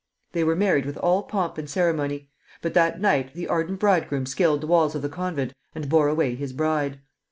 They 0.31 0.43
were 0.43 0.55
married 0.55 0.87
with 0.87 0.97
all 0.97 1.21
pomp 1.21 1.59
and 1.59 1.69
ceremony; 1.69 2.31
but 2.63 2.73
that 2.73 2.99
night 2.99 3.35
the 3.35 3.47
ardent 3.47 3.79
bridegroom 3.79 4.25
scaled 4.25 4.61
the 4.61 4.65
walls 4.65 4.95
of 4.95 5.03
the 5.03 5.09
convent 5.09 5.53
and 5.75 5.89
bore 5.89 6.07
away 6.07 6.33
his 6.33 6.53
bride. 6.53 6.99